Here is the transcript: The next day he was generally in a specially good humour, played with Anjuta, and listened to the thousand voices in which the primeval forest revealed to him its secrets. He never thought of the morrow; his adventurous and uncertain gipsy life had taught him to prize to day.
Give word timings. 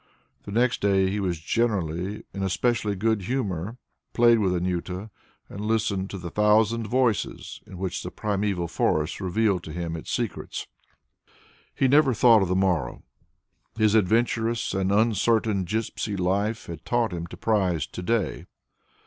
The 0.45 0.51
next 0.51 0.81
day 0.81 1.11
he 1.11 1.19
was 1.19 1.39
generally 1.39 2.23
in 2.33 2.41
a 2.41 2.49
specially 2.49 2.95
good 2.95 3.21
humour, 3.21 3.77
played 4.13 4.39
with 4.39 4.51
Anjuta, 4.51 5.11
and 5.47 5.61
listened 5.63 6.09
to 6.09 6.17
the 6.17 6.31
thousand 6.31 6.87
voices 6.87 7.61
in 7.67 7.77
which 7.77 8.01
the 8.01 8.09
primeval 8.09 8.67
forest 8.67 9.21
revealed 9.21 9.63
to 9.65 9.71
him 9.71 9.95
its 9.95 10.11
secrets. 10.11 10.65
He 11.75 11.87
never 11.87 12.15
thought 12.15 12.41
of 12.41 12.47
the 12.47 12.55
morrow; 12.55 13.03
his 13.77 13.93
adventurous 13.93 14.73
and 14.73 14.91
uncertain 14.91 15.65
gipsy 15.65 16.17
life 16.17 16.65
had 16.65 16.83
taught 16.83 17.13
him 17.13 17.27
to 17.27 17.37
prize 17.37 17.85
to 17.85 18.01
day. 18.01 18.45